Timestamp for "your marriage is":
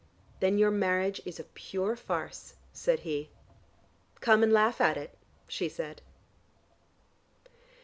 0.57-1.39